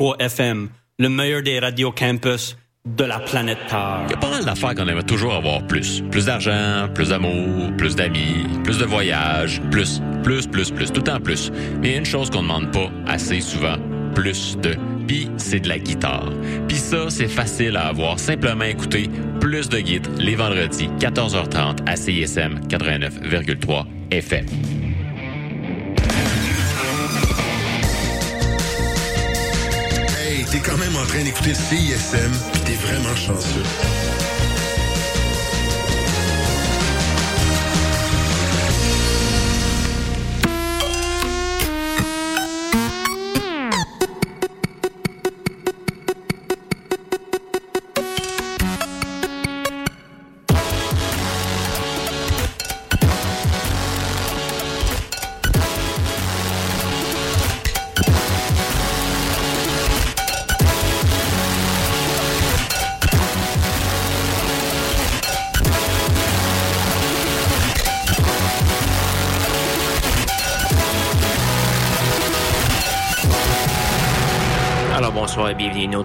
89.3 0.00 0.16
FM, 0.18 0.68
le 0.98 1.08
meilleur 1.10 1.42
des 1.42 1.58
radios 1.58 1.92
campus 1.92 2.56
de 2.86 3.04
la 3.04 3.18
planète 3.18 3.58
Terre. 3.68 4.00
Il 4.06 4.12
y 4.12 4.14
a 4.14 4.16
pas 4.16 4.30
mal 4.30 4.44
d'affaires 4.44 4.74
qu'on 4.74 4.88
aimerait 4.88 5.02
toujours 5.02 5.34
avoir 5.34 5.66
plus. 5.66 6.02
Plus 6.10 6.24
d'argent, 6.24 6.88
plus 6.94 7.10
d'amour, 7.10 7.70
plus 7.76 7.94
d'amis, 7.96 8.46
plus 8.64 8.78
de 8.78 8.86
voyages, 8.86 9.60
plus, 9.70 10.00
plus, 10.22 10.46
plus, 10.46 10.70
plus, 10.70 10.90
tout 10.90 11.08
en 11.10 11.20
plus. 11.20 11.52
Mais 11.82 11.96
une 11.96 12.06
chose 12.06 12.30
qu'on 12.30 12.42
ne 12.42 12.48
demande 12.48 12.72
pas 12.72 12.90
assez 13.06 13.42
souvent, 13.42 13.76
plus 14.14 14.56
de. 14.56 14.74
Puis 15.06 15.28
c'est 15.36 15.60
de 15.60 15.68
la 15.68 15.78
guitare. 15.78 16.32
Puis 16.66 16.78
ça, 16.78 17.10
c'est 17.10 17.28
facile 17.28 17.76
à 17.76 17.88
avoir. 17.88 18.18
Simplement 18.18 18.64
écouter 18.64 19.10
plus 19.40 19.68
de 19.68 19.80
guides 19.80 20.08
les 20.18 20.36
vendredis, 20.36 20.88
14h30 20.98 21.86
à 21.86 21.96
CISM 21.96 22.60
89,3 22.68 23.84
FM. 24.10 24.46
T'es 30.50 30.58
quand 30.58 30.76
même 30.78 30.96
en 30.96 31.06
train 31.06 31.22
d'écouter 31.22 31.54
CISM, 31.54 32.32
pis 32.52 32.60
t'es 32.60 32.74
vraiment 32.74 33.14
chanceux. 33.14 33.62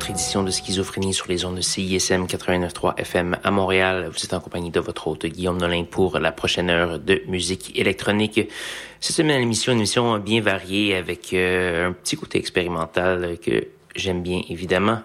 Autre 0.06 0.11
édition 0.11 0.44
de 0.44 0.52
Schizophrénie 0.52 1.16
sur 1.16 1.28
les 1.28 1.45
ondes 1.45 1.56
de 1.56 1.61
CISM 1.61 2.25
89.3 2.25 3.00
FM 3.00 3.38
à 3.44 3.50
Montréal. 3.50 4.08
Vous 4.14 4.23
êtes 4.23 4.36
en 4.36 4.39
compagnie 4.39 4.70
de 4.70 4.80
votre 4.80 5.08
hôte 5.08 5.25
Guillaume 5.25 5.58
Nolin 5.58 5.84
pour 5.84 6.20
la 6.20 6.31
prochaine 6.31 6.70
heure 6.70 7.00
de 7.00 7.23
musique 7.25 7.75
électronique. 7.75 8.39
Cette 9.00 9.16
semaine, 9.16 9.39
l'émission, 9.39 9.72
une 9.72 9.80
émission 9.80 10.20
bien 10.20 10.42
variée 10.42 10.95
avec 10.95 11.34
euh, 11.34 11.88
un 11.89 11.92
petit 11.92 12.17
côté 12.17 12.38
expérimental 12.38 13.39
que 13.44 13.66
j'aime 13.95 14.22
bien 14.22 14.42
évidemment. 14.47 15.00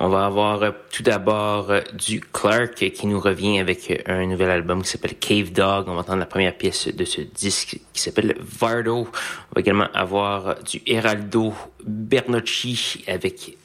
On 0.00 0.08
va 0.10 0.26
avoir 0.26 0.62
euh, 0.62 0.70
tout 0.92 1.02
d'abord 1.02 1.72
euh, 1.72 1.80
du 1.92 2.20
Clark 2.20 2.74
qui 2.74 3.06
nous 3.08 3.18
revient 3.18 3.58
avec 3.58 3.90
euh, 3.90 3.96
un 4.06 4.26
nouvel 4.26 4.48
album 4.48 4.80
qui 4.80 4.90
s'appelle 4.90 5.18
Cave 5.18 5.50
Dog. 5.50 5.88
On 5.88 5.94
va 5.94 6.00
entendre 6.00 6.20
la 6.20 6.26
première 6.26 6.56
pièce 6.56 6.86
de 6.86 7.04
ce 7.04 7.20
disque 7.20 7.80
qui 7.92 8.00
s'appelle 8.00 8.36
Vardo. 8.38 9.08
On 9.08 9.54
va 9.56 9.60
également 9.60 9.88
avoir 9.92 10.62
du 10.62 10.80
Heraldo 10.86 11.52
Bernocchi 11.84 13.04
avec 13.08 13.56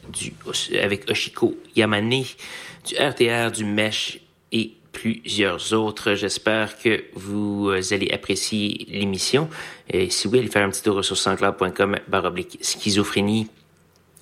Oshiko 1.08 1.56
Yamane, 1.76 2.10
du 2.10 2.96
RTR, 2.96 3.52
du 3.52 3.64
Mesh 3.64 4.20
et 4.52 4.74
plusieurs 4.92 5.72
autres. 5.74 6.16
J'espère 6.16 6.80
que 6.80 7.04
vous 7.14 7.70
allez 7.92 8.10
apprécier 8.10 8.88
l'émission. 8.90 9.50
Et 9.88 10.10
si 10.10 10.28
oui, 10.28 10.40
allez 10.40 10.48
faire 10.48 10.66
un 10.66 10.72
petit 10.72 10.82
tour 10.82 11.06
sur 11.06 11.16
sanscloud.com 11.16 11.98
baroblique 12.08 12.58
schizophrénie. 12.60 13.50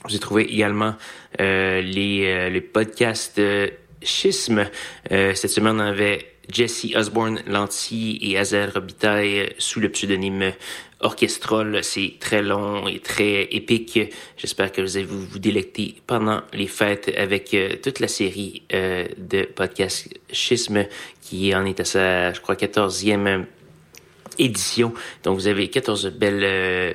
J'ai 0.08 0.20
trouvé 0.20 0.44
également 0.52 0.96
euh, 1.40 1.82
les, 1.82 2.26
euh, 2.26 2.50
les 2.50 2.62
podcasts 2.62 3.40
euh, 3.40 3.68
Schisme. 4.02 4.66
Euh, 5.12 5.36
cette 5.36 5.52
semaine, 5.52 5.76
on 5.76 5.80
avait 5.80 6.26
Jesse 6.50 6.88
Osborne 6.96 7.42
Lanty 7.46 8.18
et 8.22 8.38
Azel 8.38 8.72
Robitaille 8.74 9.54
sous 9.60 9.80
le 9.80 9.90
pseudonyme 9.90 10.54
Orchestrol. 11.02 11.84
C'est 11.84 12.14
très 12.20 12.42
long 12.42 12.88
et 12.88 13.00
très 13.00 13.44
épique. 13.52 14.00
J'espère 14.38 14.72
que 14.72 14.82
vous 14.82 14.98
allez 14.98 15.06
vous, 15.06 15.24
vous 15.24 15.40
délecter 15.40 15.96
pendant 16.08 16.42
les 16.52 16.68
fêtes 16.68 17.12
avec 17.16 17.56
toute 17.84 18.00
la 18.00 18.08
série 18.08 18.64
euh, 18.74 19.08
de 19.18 19.44
podcasts 19.44 20.10
Schisme 20.32 20.86
qui 21.22 21.56
en 21.56 21.66
est 21.66 21.80
à 21.80 21.86
sa, 21.86 22.34
je 22.34 22.42
crois, 22.42 22.56
14e 22.56 23.46
édition. 24.40 24.94
Donc, 25.24 25.36
vous 25.36 25.48
avez 25.48 25.68
14 25.70 26.08
belles... 26.08 26.44
euh, 26.44 26.94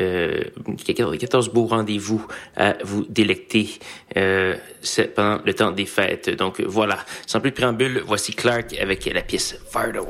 euh, 0.00 0.44
14 0.84 1.50
beaux 1.50 1.66
rendez-vous 1.66 2.24
à 2.56 2.76
vous 2.84 3.06
délecter 3.08 3.78
euh, 4.16 4.56
pendant 5.14 5.40
le 5.44 5.54
temps 5.54 5.70
des 5.72 5.86
fêtes. 5.86 6.30
Donc 6.30 6.60
voilà, 6.60 6.98
sans 7.26 7.40
plus 7.40 7.50
de 7.50 7.56
préambule, 7.56 8.02
voici 8.06 8.32
Clark 8.34 8.76
avec 8.80 9.04
la 9.06 9.22
pièce 9.22 9.58
Fardo. 9.70 10.06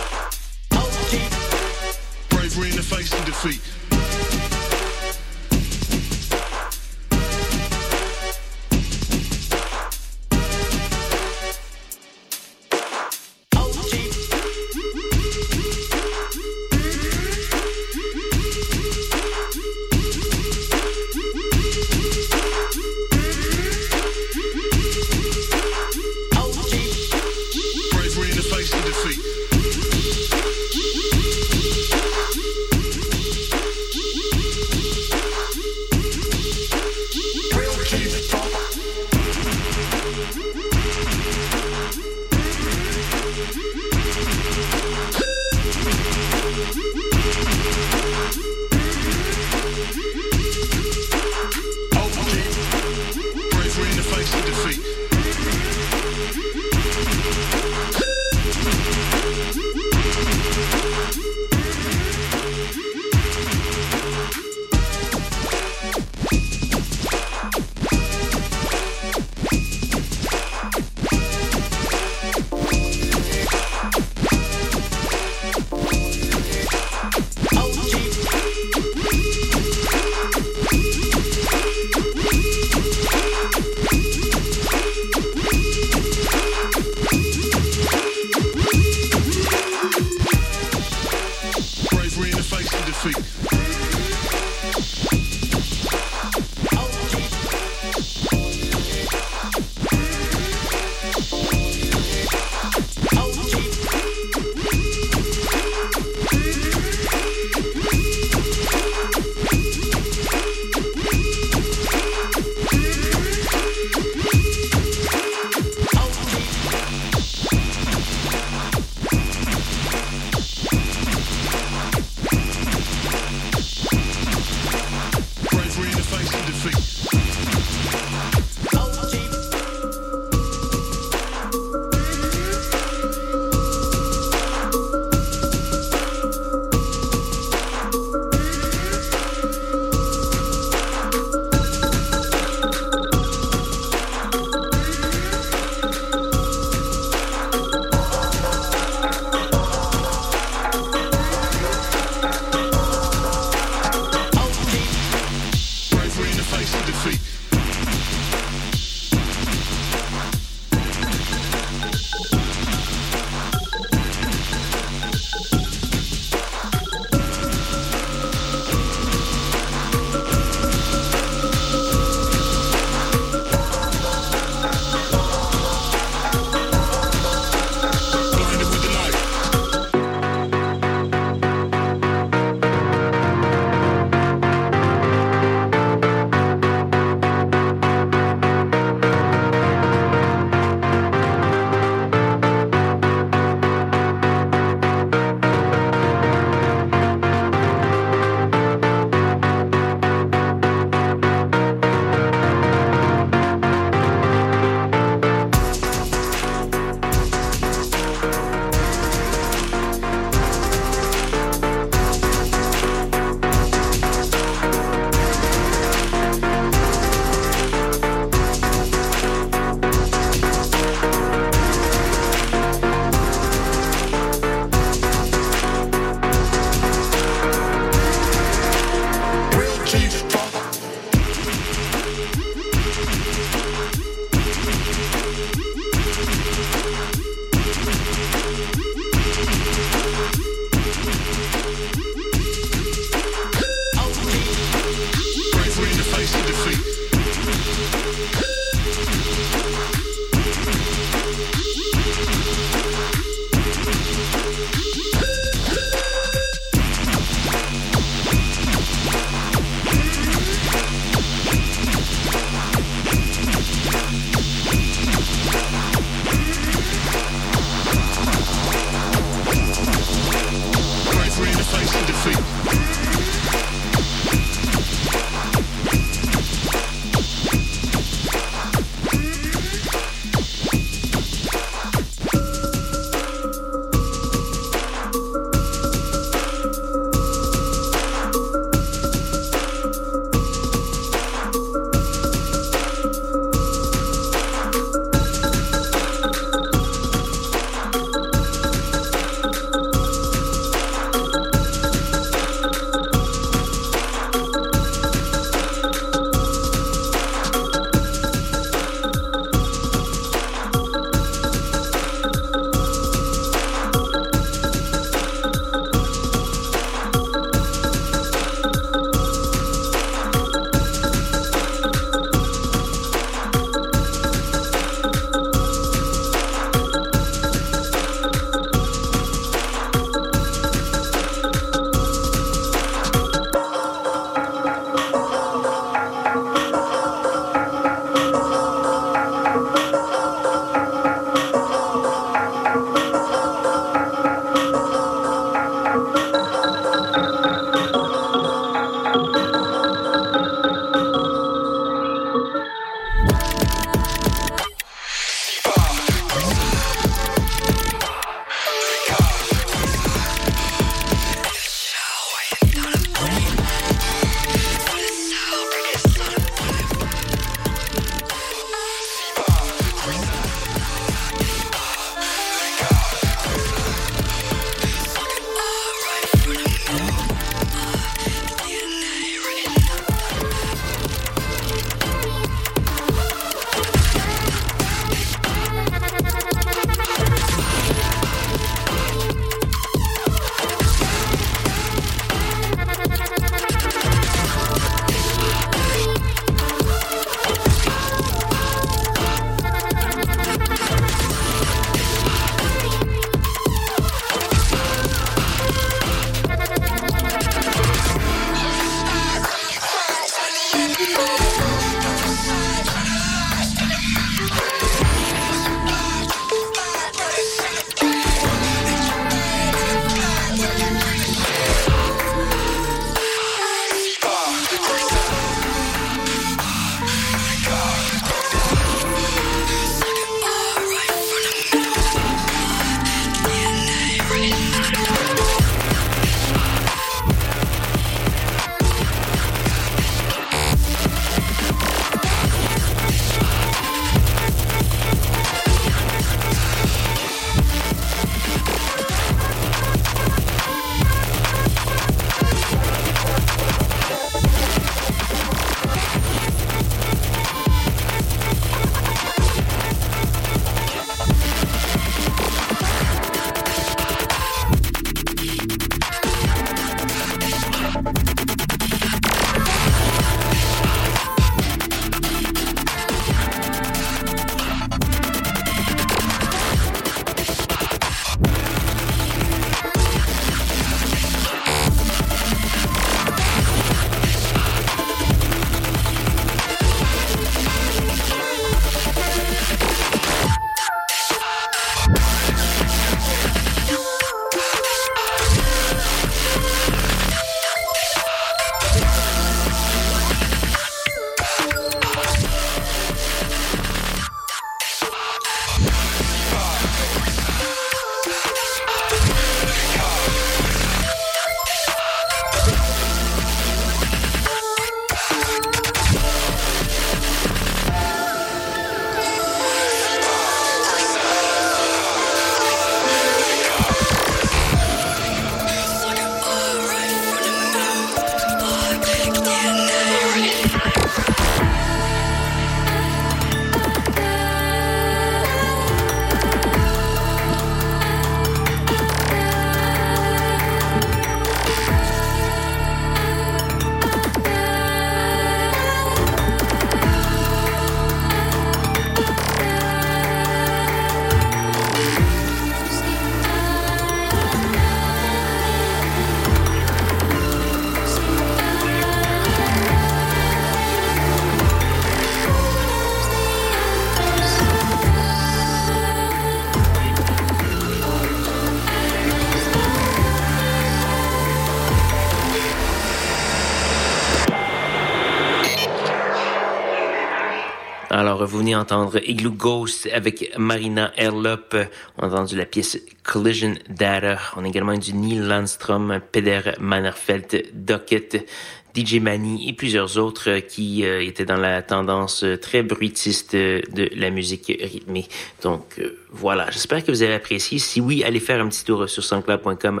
Vous 578.46 578.58
venez 578.58 578.76
entendre 578.76 579.18
Igloo 579.26 579.50
Ghost 579.50 580.08
avec 580.12 580.52
Marina 580.56 581.12
Erlop. 581.16 581.74
On 582.16 582.22
a 582.22 582.26
entendu 582.26 582.56
la 582.56 582.66
pièce 582.66 582.98
Collision 583.24 583.74
Data. 583.88 584.38
On 584.56 584.64
a 584.64 584.68
également 584.68 584.96
du 584.96 585.12
Neil 585.12 585.38
Landstrom, 585.38 586.20
Peder 586.30 586.60
Mannerfeld, 586.78 587.64
Docket, 587.74 588.46
DJ 588.94 589.14
Manny 589.16 589.68
et 589.68 589.72
plusieurs 589.72 590.18
autres 590.18 590.60
qui 590.60 591.04
euh, 591.04 591.22
étaient 591.22 591.44
dans 591.44 591.56
la 591.56 591.82
tendance 591.82 592.44
très 592.62 592.82
bruitiste 592.82 593.56
de 593.56 594.08
la 594.14 594.30
musique 594.30 594.66
rythmée. 594.80 595.26
Donc 595.62 595.98
euh, 595.98 596.18
voilà, 596.30 596.70
j'espère 596.70 597.04
que 597.04 597.10
vous 597.10 597.22
avez 597.22 597.34
apprécié. 597.34 597.78
Si 597.78 598.00
oui, 598.00 598.22
allez 598.22 598.40
faire 598.40 598.60
un 598.60 598.68
petit 598.68 598.84
tour 598.84 599.08
sur 599.08 599.24
soundcloud.com 599.24 600.00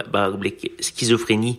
schizophrénie. 0.80 1.58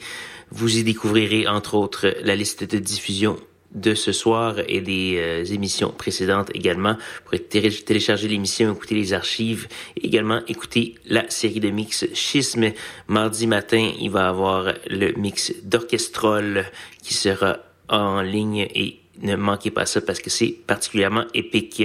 Vous 0.52 0.78
y 0.78 0.84
découvrirez 0.84 1.48
entre 1.48 1.76
autres 1.76 2.16
la 2.24 2.36
liste 2.36 2.64
de 2.64 2.80
diffusion 2.80 3.38
de 3.74 3.94
ce 3.94 4.12
soir 4.12 4.56
et 4.68 4.82
des 4.82 5.18
euh, 5.18 5.46
émissions 5.46 5.92
précédentes 5.92 6.50
également. 6.54 6.94
Vous 6.94 7.38
pourrez 7.38 7.40
télécharger 7.40 8.28
l'émission, 8.28 8.74
écouter 8.74 8.96
les 8.96 9.14
archives 9.14 9.68
également 10.02 10.42
écouter 10.48 10.96
la 11.06 11.30
série 11.30 11.60
de 11.60 11.70
mix 11.70 12.06
Schisme. 12.14 12.72
Mardi 13.08 13.48
matin, 13.48 13.92
il 14.00 14.10
va 14.10 14.28
avoir 14.30 14.74
le 14.90 15.14
mix 15.14 15.54
d'orchestrol 15.64 16.66
qui 17.04 17.14
sera 17.14 17.60
en 17.90 18.22
ligne 18.22 18.68
et 18.74 19.00
ne 19.22 19.36
manquez 19.36 19.72
pas 19.72 19.86
ça 19.86 20.02
parce 20.02 20.20
que 20.20 20.30
c'est 20.30 20.56
particulièrement 20.66 21.26
épique. 21.34 21.84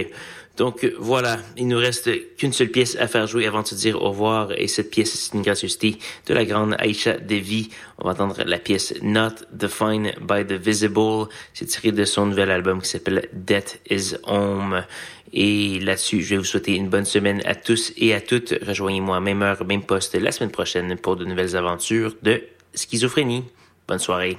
Donc 0.56 0.88
voilà, 0.98 1.38
il 1.56 1.66
nous 1.66 1.78
reste 1.78 2.08
qu'une 2.36 2.52
seule 2.52 2.68
pièce 2.68 2.96
à 3.00 3.08
faire 3.08 3.26
jouer 3.26 3.46
avant 3.46 3.62
de 3.62 3.66
se 3.66 3.74
dire 3.74 4.00
au 4.00 4.10
revoir. 4.10 4.52
Et 4.56 4.68
cette 4.68 4.90
pièce, 4.90 5.12
c'est 5.12 5.34
une 5.34 5.42
gracieuseté 5.42 5.98
de 6.26 6.34
la 6.34 6.44
grande 6.44 6.76
Aisha 6.78 7.18
Devi. 7.18 7.70
On 7.98 8.04
va 8.04 8.12
entendre 8.12 8.36
la 8.46 8.58
pièce 8.58 8.94
Not 9.02 9.34
Defined 9.52 10.14
by 10.20 10.46
the 10.46 10.52
Visible. 10.52 11.26
C'est 11.54 11.66
tiré 11.66 11.90
de 11.90 12.04
son 12.04 12.26
nouvel 12.26 12.50
album 12.50 12.80
qui 12.80 12.88
s'appelle 12.88 13.28
Death 13.32 13.80
is 13.90 14.14
Home. 14.24 14.84
Et 15.32 15.80
là-dessus, 15.80 16.22
je 16.22 16.30
vais 16.30 16.36
vous 16.36 16.44
souhaiter 16.44 16.76
une 16.76 16.88
bonne 16.88 17.04
semaine 17.04 17.42
à 17.44 17.56
tous 17.56 17.92
et 17.96 18.14
à 18.14 18.20
toutes. 18.20 18.54
Rejoignez-moi 18.64 19.18
même 19.18 19.42
heure, 19.42 19.64
même 19.64 19.82
poste 19.82 20.14
la 20.14 20.30
semaine 20.30 20.52
prochaine 20.52 20.96
pour 20.96 21.16
de 21.16 21.24
nouvelles 21.24 21.56
aventures 21.56 22.14
de 22.22 22.40
schizophrénie. 22.74 23.42
Bonne 23.88 23.98
soirée. 23.98 24.38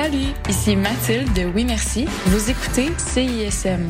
Salut, 0.00 0.32
ici 0.48 0.76
Mathilde 0.76 1.32
de 1.32 1.42
Oui 1.52 1.64
Merci. 1.64 2.06
Vous 2.26 2.50
écoutez 2.50 2.92
CISM. 2.98 3.84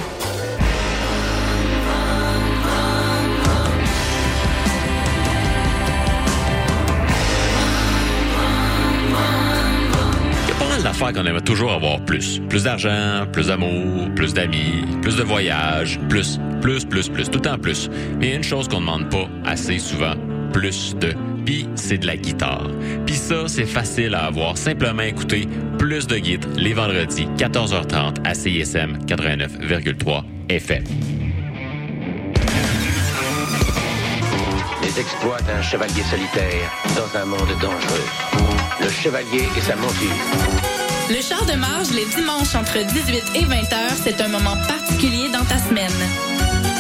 D'affaires 10.83 11.13
qu'on 11.13 11.27
aimerait 11.27 11.43
toujours 11.43 11.73
avoir 11.73 12.01
plus. 12.01 12.41
Plus 12.49 12.65
d'argent, 12.65 13.27
plus 13.31 13.49
d'amour, 13.49 14.09
plus 14.17 14.33
d'amis, 14.33 14.87
plus 15.03 15.19
de 15.19 15.23
voyages, 15.23 16.01
plus, 16.09 16.41
plus, 16.63 16.87
plus, 16.87 17.11
plus, 17.11 17.29
tout 17.29 17.47
en 17.47 17.59
plus. 17.59 17.91
Mais 18.19 18.29
il 18.29 18.31
y 18.31 18.33
a 18.33 18.37
une 18.37 18.43
chose 18.43 18.67
qu'on 18.67 18.81
demande 18.81 19.11
pas 19.11 19.29
assez 19.45 19.79
souvent, 19.79 20.15
plus 20.55 20.97
de. 20.97 21.28
Puis 21.49 21.67
c'est 21.77 21.97
de 21.97 22.07
la 22.07 22.19
guitare. 22.19 22.69
Puis 23.07 23.15
ça, 23.15 23.49
c'est 23.49 23.65
facile 23.65 24.15
à 24.15 24.27
avoir. 24.27 24.59
Simplement 24.59 25.01
écouter 25.01 25.49
plus 25.79 26.07
de 26.07 26.19
guides 26.19 26.45
les 26.59 26.75
vendredis, 26.75 27.27
14h30 27.39 28.17
à 28.23 28.35
CISM 28.35 28.99
89,3 29.07 30.25
FM. 30.51 30.85
Les 34.83 35.01
exploits 35.01 35.41
d'un 35.41 35.63
chevalier 35.63 36.03
solitaire 36.03 36.71
dans 36.95 37.19
un 37.19 37.25
monde 37.25 37.49
dangereux. 37.63 38.09
Le 38.83 38.91
chevalier 38.91 39.49
et 39.57 39.61
sa 39.63 39.75
monture. 39.77 40.19
Le 41.09 41.23
char 41.23 41.47
de 41.47 41.59
marge 41.59 41.93
les 41.93 42.05
dimanches 42.15 42.55
entre 42.57 42.77
18 42.87 43.23
et 43.37 43.45
20 43.47 43.55
heures, 43.73 43.97
c'est 44.05 44.21
un 44.21 44.29
moment 44.29 44.59
particulier 44.69 45.31
dans 45.33 45.47
ta 45.47 45.57
semaine. 45.57 46.58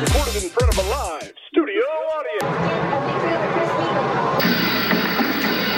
Recorded 0.00 0.44
in 0.44 0.50
front 0.50 0.72
of 0.72 0.86
a 0.86 0.90
live 0.90 1.32
studio 1.50 1.82
audience. 1.82 2.67